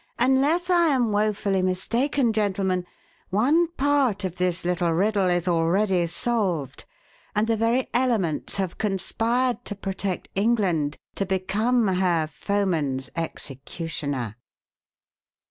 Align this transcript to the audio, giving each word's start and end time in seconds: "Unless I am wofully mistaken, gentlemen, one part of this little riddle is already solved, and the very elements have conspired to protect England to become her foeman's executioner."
"Unless 0.17 0.71
I 0.71 0.87
am 0.87 1.11
wofully 1.11 1.61
mistaken, 1.63 2.33
gentlemen, 2.33 2.87
one 3.29 3.67
part 3.67 4.23
of 4.23 4.37
this 4.37 4.65
little 4.65 4.91
riddle 4.91 5.29
is 5.29 5.47
already 5.47 6.07
solved, 6.07 6.85
and 7.35 7.45
the 7.45 7.55
very 7.55 7.87
elements 7.93 8.55
have 8.55 8.79
conspired 8.79 9.63
to 9.65 9.75
protect 9.75 10.27
England 10.33 10.97
to 11.13 11.25
become 11.27 11.87
her 11.87 12.25
foeman's 12.25 13.11
executioner." 13.15 14.37